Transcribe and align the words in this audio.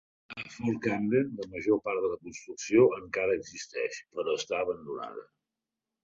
A 0.41 0.43
Fort 0.53 0.77
Camden, 0.85 1.27
la 1.41 1.43
major 1.55 1.77
part 1.87 1.99
de 2.05 2.09
la 2.13 2.17
construcció 2.23 2.85
encara 2.99 3.35
existeix 3.41 3.99
però 4.15 4.33
està 4.39 4.63
abandonada. 4.63 5.27